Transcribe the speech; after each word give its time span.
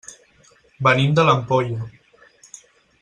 Venim 0.87 1.13
de 1.19 1.27
l'Ampolla. 1.27 1.91